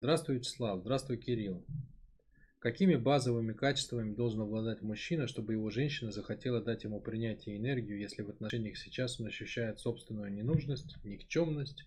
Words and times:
Здравствуй, 0.00 0.36
Вячеслав. 0.36 0.80
Здравствуй, 0.80 1.16
Кирилл. 1.16 1.64
Какими 2.58 2.96
базовыми 2.96 3.54
качествами 3.54 4.14
должен 4.14 4.42
обладать 4.42 4.82
мужчина, 4.82 5.26
чтобы 5.26 5.54
его 5.54 5.70
женщина 5.70 6.12
захотела 6.12 6.60
дать 6.60 6.84
ему 6.84 7.00
принятие 7.00 7.56
и 7.56 7.58
энергию, 7.58 7.98
если 7.98 8.20
в 8.22 8.28
отношениях 8.28 8.76
сейчас 8.76 9.18
он 9.18 9.28
ощущает 9.28 9.80
собственную 9.80 10.30
ненужность, 10.30 11.02
никчемность 11.02 11.86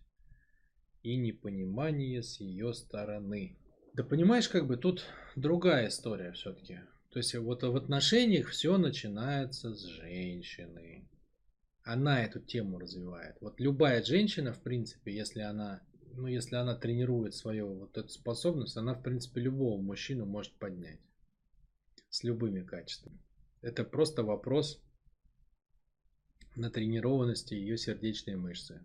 и 1.04 1.18
непонимание 1.18 2.24
с 2.24 2.40
ее 2.40 2.74
стороны? 2.74 3.56
Да 3.94 4.04
понимаешь, 4.04 4.50
как 4.50 4.66
бы 4.66 4.78
тут 4.78 5.06
другая 5.36 5.90
история 5.90 6.32
все-таки. 6.32 6.80
То 7.12 7.20
есть 7.20 7.36
вот 7.36 7.62
в 7.62 7.76
отношениях 7.76 8.50
все 8.50 8.80
начинается 8.80 9.76
с 9.76 9.86
женщины. 9.86 11.08
Она 11.84 12.24
эту 12.24 12.40
тему 12.40 12.80
развивает. 12.80 13.38
Вот 13.40 13.60
любая 13.60 14.04
женщина, 14.04 14.52
в 14.52 14.64
принципе, 14.64 15.16
если 15.16 15.42
она 15.42 15.82
ну, 16.14 16.28
если 16.28 16.56
она 16.56 16.76
тренирует 16.76 17.36
свою 17.36 17.74
вот 17.74 17.98
эту 17.98 18.10
способность, 18.10 18.78
она, 18.78 18.94
в 18.94 19.02
принципе, 19.02 19.42
любого 19.42 19.82
мужчину 19.82 20.26
может 20.26 20.54
поднять. 20.54 21.00
С 22.10 22.24
любыми 22.24 22.64
качествами. 22.64 23.20
Это 23.62 23.84
просто 23.84 24.24
вопрос 24.24 24.82
на 26.56 26.72
тренированности 26.72 27.54
ее 27.54 27.78
сердечной 27.78 28.36
мышцы. 28.36 28.84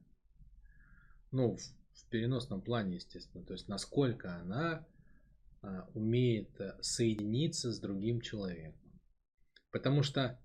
Ну, 1.30 1.56
в, 1.56 1.60
в 1.60 2.08
переносном 2.10 2.60
плане, 2.60 2.96
естественно. 2.96 3.44
То 3.44 3.54
есть, 3.54 3.68
насколько 3.68 4.36
она 4.36 4.86
а, 5.62 5.88
умеет 5.94 6.60
а, 6.60 6.78
соединиться 6.82 7.72
с 7.72 7.80
другим 7.80 8.20
человеком. 8.20 9.00
Потому 9.70 10.02
что 10.02 10.38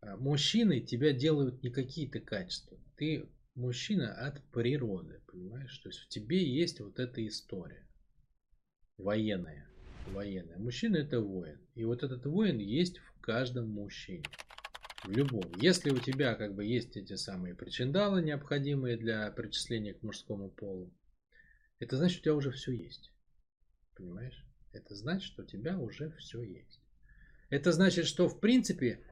а, 0.00 0.16
мужчины 0.16 0.80
тебя 0.80 1.12
делают 1.12 1.62
не 1.62 1.70
какие-то 1.70 2.20
качества. 2.20 2.78
Ты 2.96 3.28
мужчина 3.58 4.14
от 4.14 4.42
природы, 4.50 5.20
понимаешь? 5.26 5.76
То 5.78 5.88
есть 5.88 6.00
в 6.00 6.08
тебе 6.08 6.42
есть 6.42 6.80
вот 6.80 6.98
эта 6.98 7.26
история 7.26 7.86
военная. 8.96 9.68
Военная. 10.06 10.58
Мужчина 10.58 10.96
это 10.96 11.20
воин. 11.20 11.60
И 11.74 11.84
вот 11.84 12.02
этот 12.02 12.24
воин 12.24 12.58
есть 12.58 12.98
в 12.98 13.20
каждом 13.20 13.68
мужчине. 13.68 14.24
В 15.04 15.10
любом. 15.10 15.44
Если 15.60 15.90
у 15.90 15.98
тебя 15.98 16.34
как 16.34 16.54
бы 16.54 16.64
есть 16.64 16.96
эти 16.96 17.14
самые 17.14 17.54
причиндалы, 17.54 18.22
необходимые 18.22 18.96
для 18.96 19.30
причисления 19.32 19.94
к 19.94 20.02
мужскому 20.02 20.50
полу, 20.50 20.92
это 21.78 21.96
значит, 21.96 22.20
у 22.20 22.22
тебя 22.22 22.34
уже 22.34 22.50
все 22.50 22.72
есть. 22.72 23.12
Понимаешь? 23.94 24.44
Это 24.72 24.94
значит, 24.94 25.24
что 25.24 25.42
у 25.42 25.46
тебя 25.46 25.78
уже 25.78 26.10
все 26.12 26.42
есть. 26.42 26.80
Это 27.50 27.72
значит, 27.72 28.06
что 28.06 28.28
в 28.28 28.40
принципе 28.40 29.04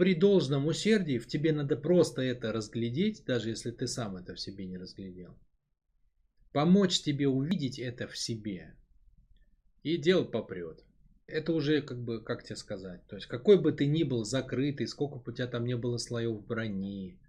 при 0.00 0.14
должном 0.14 0.66
усердии 0.66 1.18
в 1.18 1.26
тебе 1.26 1.52
надо 1.52 1.76
просто 1.76 2.22
это 2.22 2.52
разглядеть, 2.52 3.22
даже 3.26 3.50
если 3.50 3.70
ты 3.70 3.86
сам 3.86 4.16
это 4.16 4.34
в 4.34 4.40
себе 4.40 4.64
не 4.64 4.78
разглядел. 4.78 5.38
Помочь 6.52 7.02
тебе 7.02 7.28
увидеть 7.28 7.78
это 7.78 8.08
в 8.08 8.16
себе. 8.16 8.74
И 9.82 9.98
дело 9.98 10.24
попрет. 10.24 10.82
Это 11.26 11.52
уже 11.52 11.82
как 11.82 12.02
бы, 12.02 12.24
как 12.24 12.42
тебе 12.44 12.56
сказать, 12.56 13.06
то 13.08 13.16
есть 13.16 13.28
какой 13.28 13.60
бы 13.60 13.72
ты 13.72 13.86
ни 13.86 14.02
был 14.02 14.24
закрытый, 14.24 14.86
сколько 14.86 15.16
бы 15.16 15.32
у 15.32 15.34
тебя 15.34 15.48
там 15.48 15.66
не 15.66 15.76
было 15.76 15.98
слоев 15.98 16.46
брони, 16.46 17.20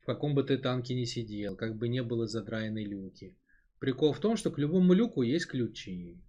в 0.00 0.06
каком 0.06 0.34
бы 0.34 0.42
ты 0.42 0.58
танке 0.58 0.96
не 0.96 1.06
сидел, 1.06 1.54
как 1.54 1.76
бы 1.76 1.86
не 1.86 2.02
было 2.02 2.26
задраенной 2.26 2.86
люки. 2.86 3.38
Прикол 3.78 4.12
в 4.12 4.18
том, 4.18 4.36
что 4.36 4.50
к 4.50 4.58
любому 4.58 4.94
люку 4.94 5.22
есть 5.22 5.46
ключи. 5.46 6.20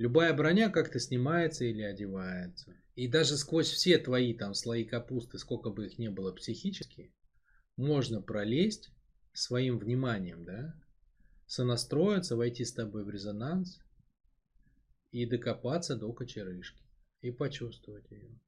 Любая 0.00 0.32
броня 0.32 0.70
как-то 0.70 0.98
снимается 0.98 1.66
или 1.66 1.82
одевается. 1.82 2.74
И 2.94 3.06
даже 3.06 3.36
сквозь 3.36 3.68
все 3.68 3.98
твои 3.98 4.32
там 4.32 4.54
слои 4.54 4.84
капусты, 4.84 5.36
сколько 5.36 5.68
бы 5.68 5.88
их 5.88 5.98
ни 5.98 6.08
было 6.08 6.32
психически, 6.32 7.12
можно 7.76 8.22
пролезть 8.22 8.94
своим 9.34 9.78
вниманием, 9.78 10.46
да, 10.46 10.74
сонастроиться, 11.46 12.34
войти 12.34 12.64
с 12.64 12.72
тобой 12.72 13.04
в 13.04 13.10
резонанс 13.10 13.78
и 15.10 15.26
докопаться 15.26 15.96
до 15.96 16.10
кочерышки 16.14 16.82
и 17.20 17.30
почувствовать 17.30 18.10
ее. 18.10 18.40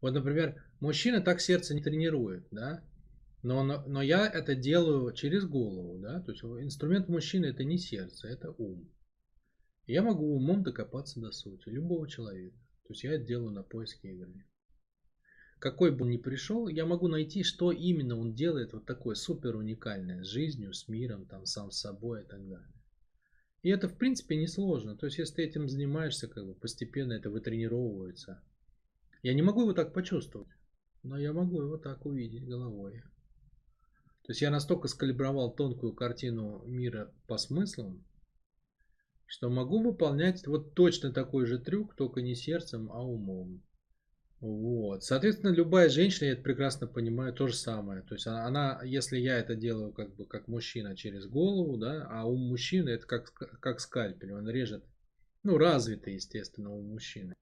Вот, 0.00 0.14
например, 0.14 0.64
мужчина 0.80 1.20
так 1.20 1.42
сердце 1.42 1.74
не 1.74 1.82
тренирует, 1.82 2.46
да, 2.50 2.82
но, 3.42 3.62
но, 3.62 3.84
но 3.86 4.00
я 4.00 4.26
это 4.26 4.54
делаю 4.54 5.12
через 5.12 5.44
голову, 5.44 5.98
да, 5.98 6.22
то 6.22 6.32
есть 6.32 6.42
инструмент 6.42 7.10
мужчины 7.10 7.44
это 7.44 7.62
не 7.62 7.76
сердце, 7.76 8.28
это 8.28 8.52
ум. 8.52 8.90
Я 9.86 10.02
могу 10.02 10.34
умом 10.34 10.64
докопаться 10.64 11.20
до 11.20 11.30
сути 11.30 11.68
любого 11.68 12.08
человека. 12.08 12.56
То 12.86 12.92
есть 12.92 13.04
я 13.04 13.12
это 13.12 13.24
делаю 13.24 13.52
на 13.52 13.62
поиске 13.62 14.12
игры. 14.12 14.44
Какой 15.58 15.90
бы 15.90 16.04
он 16.04 16.10
ни 16.10 16.18
пришел, 16.18 16.68
я 16.68 16.84
могу 16.84 17.08
найти, 17.08 17.42
что 17.42 17.72
именно 17.72 18.18
он 18.18 18.34
делает 18.34 18.72
вот 18.72 18.84
такое 18.84 19.14
супер 19.14 19.56
уникальное 19.56 20.22
с 20.22 20.26
жизнью, 20.26 20.74
с 20.74 20.86
миром, 20.86 21.26
там, 21.26 21.46
сам 21.46 21.70
с 21.70 21.80
собой 21.80 22.22
и 22.22 22.26
так 22.26 22.46
далее. 22.46 22.72
И 23.62 23.70
это, 23.70 23.88
в 23.88 23.96
принципе, 23.96 24.36
несложно. 24.36 24.96
То 24.96 25.06
есть, 25.06 25.18
если 25.18 25.36
ты 25.36 25.42
этим 25.44 25.68
занимаешься, 25.68 26.28
как 26.28 26.44
бы 26.44 26.54
постепенно 26.54 27.14
это 27.14 27.30
вытренировывается. 27.30 28.42
Я 29.22 29.34
не 29.34 29.42
могу 29.42 29.62
его 29.62 29.72
так 29.72 29.92
почувствовать, 29.92 30.48
но 31.02 31.18
я 31.18 31.32
могу 31.32 31.62
его 31.62 31.78
так 31.78 32.04
увидеть 32.06 32.46
головой. 32.46 33.02
То 34.22 34.32
есть 34.32 34.42
я 34.42 34.50
настолько 34.50 34.88
скалибровал 34.88 35.54
тонкую 35.54 35.94
картину 35.94 36.62
мира 36.66 37.12
по 37.26 37.38
смыслам, 37.38 38.04
что 39.26 39.50
могу 39.50 39.82
выполнять 39.82 40.46
вот 40.46 40.74
точно 40.74 41.12
такой 41.12 41.46
же 41.46 41.58
трюк, 41.58 41.94
только 41.96 42.22
не 42.22 42.34
сердцем, 42.34 42.90
а 42.92 43.02
умом. 43.02 43.62
Вот. 44.40 45.02
Соответственно, 45.02 45.50
любая 45.50 45.88
женщина, 45.88 46.26
я 46.26 46.32
это 46.32 46.42
прекрасно 46.42 46.86
понимаю, 46.86 47.32
то 47.32 47.48
же 47.48 47.54
самое. 47.54 48.02
То 48.02 48.14
есть 48.14 48.26
она, 48.26 48.80
если 48.84 49.18
я 49.18 49.38
это 49.38 49.56
делаю 49.56 49.92
как 49.92 50.14
бы 50.14 50.26
как 50.26 50.46
мужчина 50.46 50.96
через 50.96 51.26
голову, 51.26 51.76
да, 51.78 52.06
а 52.10 52.24
у 52.26 52.36
мужчины 52.36 52.90
это 52.90 53.06
как, 53.06 53.32
как 53.32 53.80
скальпель, 53.80 54.32
он 54.32 54.48
режет, 54.48 54.84
ну, 55.42 55.58
развитый, 55.58 56.14
естественно, 56.14 56.70
у 56.70 56.82
мужчины. 56.82 57.34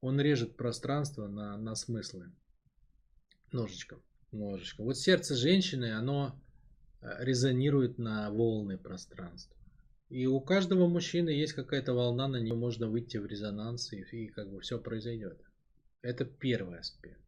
Он 0.00 0.20
режет 0.20 0.56
пространство 0.56 1.26
на, 1.26 1.56
на 1.56 1.74
смыслы. 1.74 2.32
Ножичком. 3.50 4.00
Ножичком. 4.30 4.86
Вот 4.86 4.96
сердце 4.96 5.34
женщины, 5.34 5.92
оно 5.92 6.40
э, 7.00 7.24
резонирует 7.24 7.98
на 7.98 8.30
волны 8.30 8.78
пространства. 8.78 9.57
И 10.08 10.26
у 10.26 10.40
каждого 10.40 10.88
мужчины 10.88 11.28
есть 11.30 11.52
какая-то 11.52 11.92
волна, 11.92 12.28
на 12.28 12.40
нее 12.40 12.54
можно 12.54 12.88
выйти 12.88 13.18
в 13.18 13.26
резонанс, 13.26 13.92
и, 13.92 14.00
и 14.00 14.28
как 14.28 14.50
бы 14.50 14.60
все 14.60 14.78
произойдет. 14.78 15.38
Это 16.00 16.24
первый 16.24 16.78
аспект. 16.78 17.20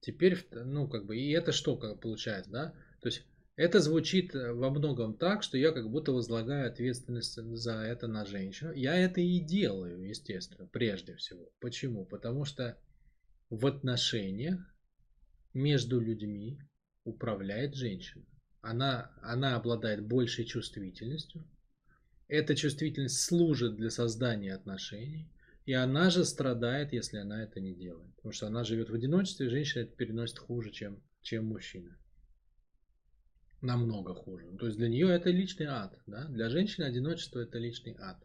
Теперь, 0.00 0.46
ну, 0.50 0.88
как 0.88 1.06
бы, 1.06 1.16
и 1.16 1.30
это 1.30 1.52
что 1.52 1.76
как 1.76 2.00
получается, 2.00 2.50
да? 2.50 2.74
То 3.00 3.08
есть, 3.08 3.24
это 3.56 3.80
звучит 3.80 4.34
э, 4.34 4.52
во 4.52 4.70
многом 4.70 5.16
так, 5.16 5.42
что 5.42 5.56
я 5.56 5.72
как 5.72 5.90
будто 5.90 6.12
возлагаю 6.12 6.68
ответственность 6.68 7.34
за 7.34 7.74
это 7.82 8.06
на 8.08 8.24
женщину. 8.24 8.72
Я 8.72 8.96
это 8.96 9.20
и 9.20 9.40
делаю, 9.40 10.02
естественно, 10.02 10.66
прежде 10.66 11.16
всего. 11.16 11.52
Почему? 11.60 12.04
Потому 12.04 12.44
что 12.44 12.78
в 13.50 13.66
отношениях 13.66 14.58
между 15.54 16.00
людьми 16.00 16.58
управляет 17.04 17.74
женщина. 17.74 18.24
Она, 18.62 19.12
она 19.22 19.56
обладает 19.56 20.06
большей 20.06 20.44
чувствительностью, 20.44 21.44
эта 22.32 22.56
чувствительность 22.56 23.20
служит 23.20 23.76
для 23.76 23.90
создания 23.90 24.54
отношений, 24.54 25.28
и 25.66 25.74
она 25.74 26.08
же 26.08 26.24
страдает, 26.24 26.94
если 26.94 27.18
она 27.18 27.42
это 27.42 27.60
не 27.60 27.74
делает. 27.74 28.14
Потому 28.16 28.32
что 28.32 28.46
она 28.46 28.64
живет 28.64 28.88
в 28.88 28.94
одиночестве, 28.94 29.46
и 29.46 29.50
женщина 29.50 29.82
это 29.82 29.94
переносит 29.94 30.38
хуже, 30.38 30.70
чем, 30.70 31.02
чем 31.20 31.44
мужчина. 31.44 31.94
Намного 33.60 34.14
хуже. 34.14 34.46
То 34.58 34.66
есть 34.66 34.78
для 34.78 34.88
нее 34.88 35.10
это 35.10 35.28
личный 35.28 35.66
ад. 35.66 35.94
Да? 36.06 36.24
Для 36.24 36.48
женщины 36.48 36.84
одиночество 36.84 37.38
это 37.38 37.58
личный 37.58 37.96
ад. 38.00 38.16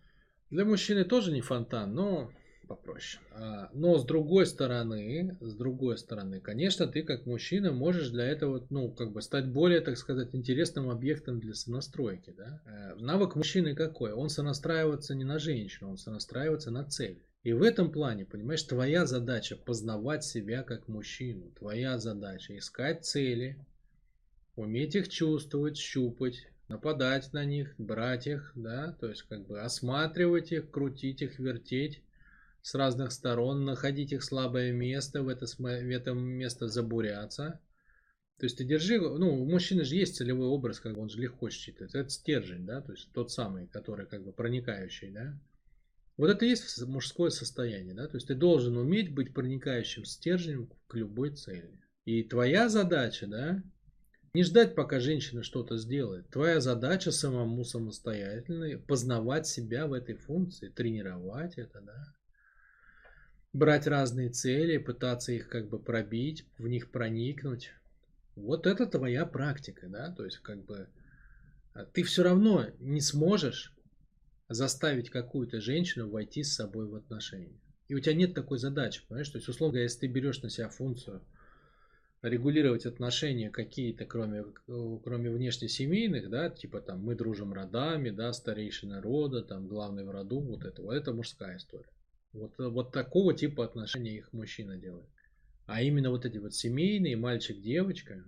Для 0.50 0.64
мужчины 0.64 1.04
тоже 1.04 1.34
не 1.34 1.42
фонтан, 1.42 1.94
но 1.94 2.32
попроще. 2.68 3.24
А, 3.32 3.70
но 3.74 3.98
с 3.98 4.06
другой 4.06 4.46
стороны, 4.46 5.38
с 5.42 5.56
другой 5.56 5.98
стороны, 5.98 6.40
конечно, 6.40 6.88
ты 6.88 7.02
как 7.04 7.26
мужчина 7.26 7.72
можешь 7.72 8.10
для 8.10 8.26
этого, 8.26 8.66
ну, 8.70 8.92
как 8.92 9.12
бы 9.12 9.22
стать 9.22 9.48
более, 9.48 9.82
так 9.82 9.98
сказать, 9.98 10.36
интересным 10.36 10.90
объектом 10.90 11.40
для 11.40 11.54
сонастройки, 11.54 12.34
да. 12.38 12.62
Э, 12.66 12.96
навык 12.96 13.36
мужчины 13.36 13.76
какой? 13.76 14.12
Он 14.12 14.30
сонастраивается 14.30 15.16
не 15.16 15.24
на 15.24 15.40
женщину, 15.40 15.92
он 15.92 15.98
сонастраивается 15.98 16.70
на 16.70 16.84
цель. 16.84 17.24
И 17.44 17.54
в 17.54 17.64
этом 17.64 17.92
плане, 17.92 18.26
понимаешь, 18.26 18.64
твоя 18.64 19.06
задача 19.06 19.56
познавать 19.56 20.24
себя 20.24 20.64
как 20.64 20.88
мужчину. 20.88 21.50
Твоя 21.58 21.98
задача 21.98 22.58
искать 22.58 23.06
цели, 23.06 23.66
уметь 24.56 24.96
их 24.96 25.08
чувствовать, 25.08 25.78
щупать, 25.78 26.48
нападать 26.68 27.32
на 27.34 27.46
них, 27.46 27.74
брать 27.78 28.28
их, 28.28 28.52
да, 28.56 28.92
то 29.00 29.08
есть 29.08 29.24
как 29.24 29.48
бы 29.48 29.62
осматривать 29.62 30.52
их, 30.52 30.70
крутить 30.72 31.22
их, 31.22 31.40
вертеть, 31.40 32.04
с 32.62 32.76
разных 32.76 33.12
сторон, 33.12 33.66
находить 33.66 34.12
их 34.12 34.24
слабое 34.24 34.72
место, 34.72 35.24
в, 35.24 35.30
это, 35.30 35.46
в 35.46 35.66
этом 35.66 36.20
место 36.20 36.68
забуряться. 36.68 37.60
То 38.40 38.46
есть 38.46 38.58
ты 38.58 38.64
держи, 38.64 39.00
ну, 39.00 39.42
у 39.42 39.46
мужчины 39.46 39.84
же 39.84 39.96
есть 39.96 40.16
целевой 40.16 40.48
образ, 40.48 40.80
как 40.80 40.94
бы 40.94 41.02
он 41.02 41.10
же 41.10 41.20
легко 41.20 41.50
считает. 41.50 41.96
Это 41.96 42.10
стержень, 42.10 42.66
да, 42.66 42.82
то 42.82 42.92
есть 42.92 43.12
тот 43.14 43.32
самый, 43.32 43.68
который 43.68 44.06
как 44.06 44.24
бы 44.24 44.32
проникающий, 44.32 45.12
да. 45.12 45.40
Вот 46.18 46.30
это 46.30 46.46
и 46.46 46.50
есть 46.50 46.82
мужское 46.84 47.30
состояние, 47.30 47.96
да, 47.96 48.08
то 48.08 48.16
есть 48.18 48.28
ты 48.28 48.36
должен 48.36 48.78
уметь 48.78 49.14
быть 49.14 49.34
проникающим 49.34 50.06
стержнем 50.06 50.72
к 50.88 50.96
любой 50.96 51.36
цели. 51.36 51.80
И 52.06 52.24
твоя 52.24 52.70
задача, 52.70 53.28
да, 53.28 53.64
Не 54.34 54.44
ждать, 54.44 54.76
пока 54.76 55.00
женщина 55.00 55.42
что-то 55.42 55.78
сделает. 55.78 56.30
Твоя 56.30 56.60
задача 56.60 57.12
самому 57.12 57.64
самостоятельно 57.64 58.78
познавать 58.78 59.48
себя 59.48 59.88
в 59.88 59.94
этой 59.94 60.16
функции, 60.16 60.70
тренировать 60.70 61.58
это, 61.58 61.82
да. 61.82 62.14
Брать 63.58 63.88
разные 63.88 64.30
цели, 64.30 64.78
пытаться 64.78 65.32
их 65.32 65.50
как 65.50 65.68
бы 65.68 65.80
пробить, 65.80 66.46
в 66.60 66.68
них 66.68 66.92
проникнуть. 66.92 67.72
Вот 68.36 68.68
это 68.68 68.86
твоя 68.86 69.26
практика, 69.26 69.88
да, 69.90 70.12
то 70.12 70.26
есть 70.26 70.38
как 70.38 70.64
бы 70.64 70.88
а, 71.74 71.84
ты 71.86 72.04
все 72.04 72.22
равно 72.22 72.68
не 72.78 73.02
сможешь 73.02 73.76
заставить 74.48 75.10
какую-то 75.10 75.60
женщину 75.60 76.08
войти 76.08 76.44
с 76.44 76.54
собой 76.54 76.86
в 76.86 76.94
отношения. 76.94 77.60
И 77.88 77.96
у 77.96 78.00
тебя 78.00 78.14
нет 78.14 78.36
такой 78.36 78.60
задачи, 78.60 79.02
понимаешь? 79.08 79.30
То 79.30 79.40
есть, 79.40 79.50
условно, 79.50 79.78
если 79.78 80.02
ты 80.02 80.08
берешь 80.08 80.44
на 80.44 80.52
себя 80.52 80.70
функцию 80.70 81.24
регулировать 82.22 82.86
отношения 82.86 83.50
какие-то, 83.50 84.06
кроме, 84.06 84.46
кроме 85.04 85.32
внешне 85.32 85.68
семейных, 85.68 86.30
да, 86.30 86.52
типа 86.52 86.80
там 86.80 87.00
мы 87.00 87.16
дружим 87.16 87.54
родами, 87.54 88.12
да, 88.12 88.34
старейшина 88.34 89.02
рода, 89.02 89.42
там 89.42 89.68
главный 89.68 90.04
в 90.04 90.12
роду, 90.12 90.42
вот 90.42 90.64
это, 90.64 90.84
вот 90.84 90.94
это 90.94 91.12
мужская 91.12 91.58
история. 91.58 91.90
Вот, 92.38 92.54
вот 92.60 92.92
такого 92.92 93.34
типа 93.34 93.66
отношения 93.66 94.16
их 94.18 94.32
мужчина 94.32 94.78
делает. 94.78 95.08
А 95.66 95.82
именно 95.82 96.12
вот 96.12 96.24
эти 96.26 96.38
вот 96.38 96.54
семейные, 96.54 97.18
мальчик-девочка, 97.18 98.24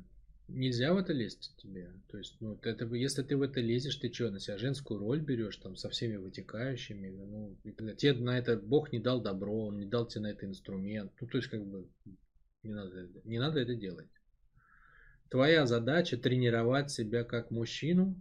нельзя 0.48 0.94
в 0.94 0.98
это 0.98 1.14
лезть 1.14 1.54
тебе. 1.58 1.94
То 2.10 2.18
есть, 2.18 2.36
ну, 2.40 2.60
это, 2.64 2.86
если 2.96 3.22
ты 3.22 3.38
в 3.38 3.44
это 3.44 3.62
лезешь, 3.62 3.98
ты 3.98 4.12
что, 4.12 4.32
на 4.32 4.40
себя 4.40 4.58
женскую 4.58 5.00
роль 5.00 5.22
берешь, 5.22 5.58
там, 5.58 5.76
со 5.76 5.90
всеми 5.90 6.16
вытекающими, 6.16 7.10
ну, 7.10 7.56
тебе 7.64 8.14
на 8.14 8.38
это 8.38 8.58
Бог 8.58 8.92
не 8.92 9.00
дал 9.00 9.22
добро, 9.22 9.68
он 9.68 9.78
не 9.78 9.86
дал 9.86 10.08
тебе 10.08 10.24
на 10.24 10.32
это 10.32 10.48
инструмент. 10.48 11.12
Ну, 11.22 11.28
то 11.28 11.38
есть, 11.38 11.50
как 11.50 11.64
бы, 11.66 11.88
не 12.64 12.74
надо, 12.74 13.10
не 13.26 13.40
надо 13.40 13.60
это 13.60 13.76
делать. 13.76 14.10
Твоя 15.30 15.68
задача 15.68 16.18
тренировать 16.18 16.90
себя 16.90 17.24
как 17.24 17.52
мужчину. 17.52 18.16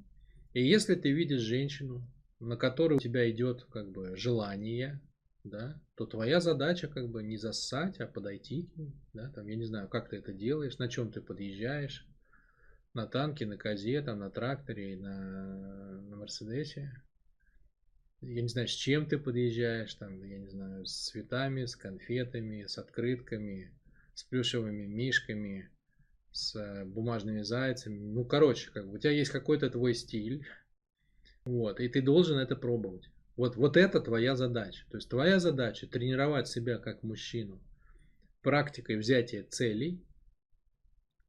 И 0.53 0.63
если 0.63 0.95
ты 0.95 1.13
видишь 1.13 1.41
женщину, 1.41 2.07
на 2.41 2.57
которую 2.57 2.99
у 2.99 3.01
тебя 3.01 3.29
идет 3.31 3.65
как 3.65 3.91
бы 3.91 4.17
желание, 4.17 5.01
да, 5.49 5.81
то 5.97 6.07
твоя 6.07 6.41
задача 6.41 6.89
как 6.89 7.09
бы 7.09 7.23
не 7.23 7.37
зассать, 7.37 8.01
а 8.01 8.07
подойти 8.07 8.65
к 8.65 8.77
ней, 8.77 8.95
да, 9.13 9.31
там, 9.31 9.47
я 9.47 9.57
не 9.57 9.65
знаю, 9.65 9.89
как 9.89 10.09
ты 10.09 10.17
это 10.17 10.33
делаешь, 10.33 10.79
на 10.79 10.89
чем 10.89 11.11
ты 11.11 11.21
подъезжаешь, 11.21 12.07
на 12.95 13.07
танке, 13.07 13.47
на 13.47 13.57
козе, 13.57 14.03
там, 14.03 14.19
на 14.21 14.31
тракторе, 14.31 14.97
на, 14.97 16.01
на 16.03 16.17
Мерседесе. 16.17 16.93
Я 18.21 18.43
не 18.43 18.49
знаю, 18.49 18.67
с 18.67 18.73
чем 18.73 19.07
ты 19.07 19.19
подъезжаешь, 19.19 19.95
там, 19.95 20.23
я 20.25 20.39
не 20.39 20.49
знаю, 20.49 20.85
с 20.85 21.09
цветами, 21.09 21.65
с 21.65 21.77
конфетами, 21.77 22.67
с 22.67 22.77
открытками, 22.79 23.73
с 24.15 24.25
плюшевыми 24.25 24.87
мишками, 24.87 25.71
с 26.33 26.85
бумажными 26.87 27.43
зайцами. 27.43 27.99
Ну, 27.99 28.25
короче, 28.25 28.71
как 28.73 28.89
бы 28.89 28.95
у 28.95 28.99
тебя 28.99 29.13
есть 29.13 29.31
какой-то 29.31 29.71
твой 29.71 29.95
стиль, 29.95 30.45
вот, 31.45 31.81
и 31.81 31.89
ты 31.89 32.03
должен 32.03 32.39
это 32.39 32.57
пробовать. 32.57 33.09
Вот, 33.39 33.57
вот 33.57 33.79
это 33.79 34.01
твоя 34.01 34.37
задача. 34.37 34.85
То 34.91 34.99
есть 34.99 35.09
твоя 35.09 35.39
задача 35.41 35.87
тренировать 35.87 36.49
себя 36.49 36.77
как 36.77 37.03
мужчину 37.03 37.63
практикой 38.43 38.97
взятия 38.97 39.43
целей. 39.45 40.05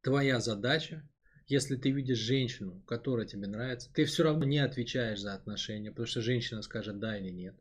Твоя 0.02 0.42
задача 0.42 1.08
если 1.50 1.76
ты 1.76 1.90
видишь 1.90 2.20
женщину, 2.20 2.80
которая 2.86 3.26
тебе 3.26 3.48
нравится, 3.48 3.92
ты 3.92 4.06
все 4.06 4.24
равно 4.24 4.46
не 4.46 4.60
отвечаешь 4.60 5.20
за 5.20 5.34
отношения, 5.34 5.90
потому 5.90 6.06
что 6.06 6.22
женщина 6.22 6.62
скажет 6.62 7.00
да 7.00 7.18
или 7.18 7.32
нет. 7.32 7.56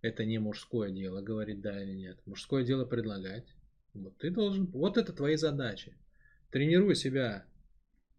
Это 0.00 0.24
не 0.24 0.38
мужское 0.38 0.92
дело, 0.92 1.20
говорить 1.20 1.60
да 1.60 1.82
или 1.82 1.92
нет. 1.92 2.20
Мужское 2.24 2.62
дело 2.62 2.84
предлагать. 2.84 3.52
Вот 3.94 4.16
ты 4.18 4.30
должен, 4.30 4.66
вот 4.66 4.96
это 4.96 5.12
твои 5.12 5.34
задачи. 5.34 5.98
Тренируй 6.52 6.94
себя, 6.94 7.44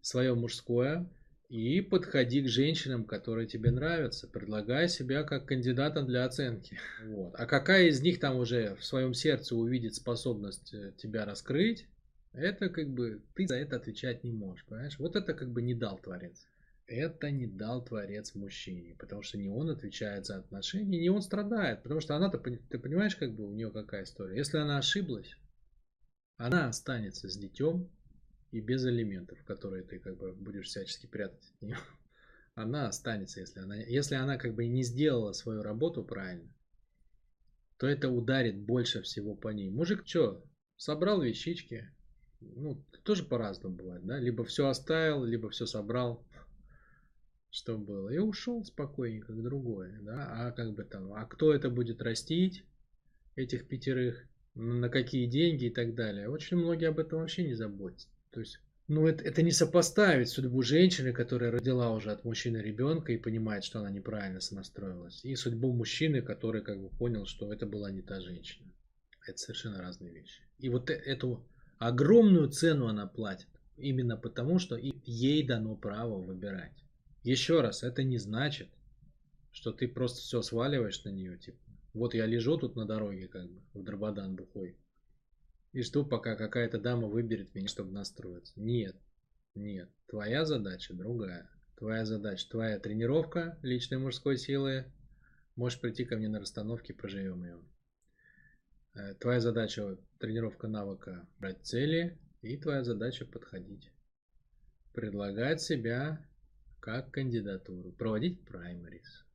свое 0.02 0.36
мужское, 0.36 1.10
и 1.50 1.82
подходи 1.82 2.42
к 2.42 2.48
женщинам, 2.48 3.06
которые 3.06 3.48
тебе 3.48 3.72
нравятся. 3.72 4.28
Предлагай 4.28 4.90
себя 4.90 5.24
как 5.24 5.46
кандидата 5.46 6.02
для 6.02 6.26
оценки. 6.26 6.78
Вот. 7.06 7.36
А 7.36 7.46
какая 7.46 7.88
из 7.88 8.02
них 8.02 8.20
там 8.20 8.38
уже 8.38 8.76
в 8.76 8.84
своем 8.84 9.14
сердце 9.14 9.56
увидит 9.56 9.96
способность 9.96 10.74
э, 10.74 10.94
тебя 10.98 11.26
раскрыть, 11.26 11.88
это 12.34 12.70
как 12.70 12.90
бы 12.90 13.24
ты 13.36 13.48
за 13.48 13.56
это 13.56 13.78
отвечать 13.78 14.24
не 14.24 14.32
можешь, 14.32 14.66
понимаешь? 14.66 15.00
Вот 15.00 15.16
это 15.16 15.34
как 15.34 15.52
бы 15.52 15.62
не 15.62 15.74
дал 15.74 15.98
Творец. 16.00 16.48
Это 16.88 17.32
не 17.32 17.48
дал 17.48 17.84
Творец 17.84 18.36
мужчине, 18.36 18.96
потому 19.00 19.24
что 19.24 19.38
не 19.38 19.50
он 19.50 19.70
отвечает 19.70 20.26
за 20.26 20.38
отношения, 20.38 21.00
не 21.00 21.10
он 21.10 21.22
страдает, 21.22 21.82
потому 21.82 22.00
что 22.00 22.16
она-то, 22.16 22.38
ты 22.38 22.78
понимаешь, 22.78 23.16
как 23.16 23.34
бы 23.34 23.48
у 23.48 23.52
нее 23.52 23.72
какая 23.72 24.04
история? 24.04 24.38
Если 24.38 24.58
она 24.58 24.78
ошиблась, 24.78 25.36
она 26.38 26.68
останется 26.68 27.28
с 27.28 27.38
детем 27.38 27.90
и 28.52 28.62
без 28.62 28.86
элементов, 28.86 29.44
которые 29.44 29.84
ты 29.84 30.00
как 30.00 30.18
бы 30.18 30.34
будешь 30.34 30.68
всячески 30.68 31.08
прятать 31.08 31.52
от 31.56 31.62
нее. 31.62 31.78
Она 32.56 32.88
останется, 32.88 33.42
если 33.42 33.60
она, 33.60 33.76
если 33.76 34.16
она 34.16 34.38
как 34.38 34.56
бы 34.56 34.66
не 34.66 34.82
сделала 34.84 35.34
свою 35.34 35.62
работу 35.62 36.06
правильно, 36.06 36.50
то 37.78 37.86
это 37.86 38.10
ударит 38.10 38.58
больше 38.58 39.02
всего 39.02 39.36
по 39.36 39.50
ней. 39.50 39.70
Мужик 39.70 40.04
что, 40.06 40.42
собрал 40.78 41.22
вещички, 41.22 41.92
ну, 42.40 42.82
тоже 43.04 43.26
по-разному 43.26 43.76
бывает, 43.76 44.06
да, 44.06 44.18
либо 44.20 44.46
все 44.46 44.70
оставил, 44.70 45.26
либо 45.26 45.50
все 45.50 45.66
собрал, 45.66 46.26
что 47.50 47.78
было, 47.78 48.08
и 48.08 48.20
ушел 48.20 48.64
спокойненько 48.64 49.34
к 49.34 49.44
другой, 49.44 49.92
да, 50.00 50.48
а 50.48 50.52
как 50.52 50.74
бы 50.76 50.86
там, 50.86 51.14
а 51.14 51.26
кто 51.26 51.54
это 51.54 51.70
будет 51.70 52.02
растить, 52.02 52.64
этих 53.36 53.68
пятерых, 53.68 54.26
на 54.56 54.90
какие 54.90 55.28
деньги 55.28 55.66
и 55.66 55.70
так 55.70 55.96
далее. 55.96 56.30
Очень 56.30 56.58
многие 56.58 56.88
об 56.88 57.00
этом 57.00 57.20
вообще 57.20 57.44
не 57.44 57.54
заботятся. 57.54 58.08
То 58.36 58.42
есть, 58.42 58.60
ну, 58.88 59.08
это, 59.08 59.24
это 59.24 59.42
не 59.42 59.52
сопоставить 59.52 60.30
судьбу 60.30 60.62
женщины, 60.62 61.14
которая 61.14 61.52
родила 61.52 61.92
уже 61.92 62.12
от 62.12 62.26
мужчины 62.26 62.58
ребенка 62.58 63.14
и 63.14 63.18
понимает, 63.18 63.64
что 63.64 63.80
она 63.80 63.90
неправильно 63.90 64.42
сонастроилась, 64.42 65.24
и 65.24 65.36
судьбу 65.36 65.72
мужчины, 65.74 66.22
который 66.22 66.62
как 66.62 66.80
бы 66.80 66.90
понял, 66.90 67.26
что 67.26 67.52
это 67.52 67.66
была 67.66 67.90
не 67.92 68.02
та 68.02 68.20
женщина. 68.20 68.72
Это 69.26 69.38
совершенно 69.38 69.82
разные 69.82 70.14
вещи. 70.14 70.44
И 70.60 70.70
вот 70.70 70.90
э, 70.90 70.94
эту 70.94 71.48
Огромную 71.78 72.50
цену 72.50 72.88
она 72.88 73.08
платит. 73.08 73.48
Именно 73.78 74.18
потому, 74.18 74.60
что 74.60 74.78
ей 74.78 75.46
дано 75.46 75.76
право 75.76 76.22
выбирать. 76.22 76.84
Еще 77.24 77.62
раз, 77.62 77.84
это 77.84 78.04
не 78.04 78.18
значит, 78.18 78.70
что 79.52 79.72
ты 79.72 79.88
просто 79.88 80.20
все 80.20 80.42
сваливаешь 80.42 81.04
на 81.04 81.10
нее. 81.10 81.38
Типа, 81.38 81.58
вот 81.94 82.14
я 82.14 82.26
лежу 82.26 82.58
тут 82.58 82.76
на 82.76 82.86
дороге, 82.86 83.28
как 83.28 83.50
бы, 83.50 83.62
в 83.74 83.84
Дрободан 83.84 84.36
бухой. 84.36 84.78
И 85.76 85.82
жду, 85.82 86.06
пока 86.06 86.38
какая-то 86.38 86.80
дама 86.80 87.10
выберет 87.10 87.54
меня, 87.54 87.68
чтобы 87.68 87.92
настроиться. 87.92 88.54
Нет, 88.56 88.96
нет. 89.56 89.90
Твоя 90.08 90.46
задача 90.46 90.94
другая. 90.94 91.50
Твоя 91.76 92.06
задача, 92.06 92.50
твоя 92.50 92.80
тренировка 92.80 93.60
личной 93.62 93.98
мужской 93.98 94.38
силы. 94.38 94.86
Можешь 95.58 95.82
прийти 95.82 96.06
ко 96.06 96.16
мне 96.16 96.30
на 96.30 96.40
расстановке, 96.40 96.94
проживем 96.94 97.44
ее. 97.44 97.60
Э, 98.94 99.16
твоя 99.16 99.42
задача 99.42 99.98
тренировка 100.18 100.70
навыка 100.70 101.28
брать 101.40 101.66
цели, 101.66 102.18
и 102.42 102.56
твоя 102.56 102.86
задача 102.86 103.26
подходить. 103.26 103.92
Предлагать 104.94 105.62
себя 105.62 106.26
как 106.80 107.12
кандидатуру, 107.12 107.92
проводить 107.92 108.46
праймарис. 108.46 109.26